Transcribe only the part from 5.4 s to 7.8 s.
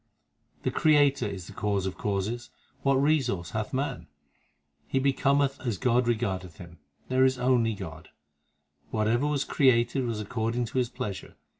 as God regardeth him There is only